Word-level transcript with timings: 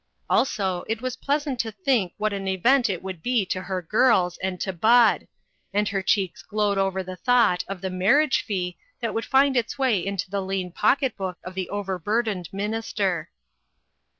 Also 0.31 0.83
it 0.87 0.99
was 0.99 1.15
pleasant 1.15 1.59
to 1.59 1.71
think 1.71 2.13
what 2.17 2.33
an 2.33 2.47
event 2.47 2.89
it 2.89 3.03
would 3.03 3.21
be 3.21 3.45
to 3.45 3.61
her 3.61 3.83
girls, 3.83 4.39
and 4.39 4.59
to 4.59 4.73
Bud; 4.73 5.27
and 5.75 5.89
her 5.89 6.01
cheeks 6.01 6.41
glowed 6.41 6.79
over 6.79 7.03
the 7.03 7.15
thought 7.15 7.63
of 7.67 7.81
the 7.81 7.91
marriage 7.91 8.43
fee 8.43 8.79
that 8.99 9.13
would 9.13 9.25
find 9.25 9.55
its 9.55 9.77
way 9.77 10.03
into 10.03 10.27
the 10.31 10.41
lean 10.41 10.71
pocket 10.71 11.15
book 11.15 11.37
of 11.43 11.53
the 11.53 11.69
overburdened 11.69 12.49
minister. 12.51 13.29